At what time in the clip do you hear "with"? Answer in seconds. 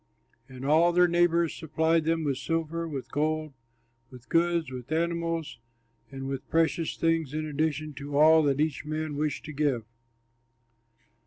2.23-2.39, 2.87-3.11, 4.09-4.29, 4.71-4.91, 6.27-6.49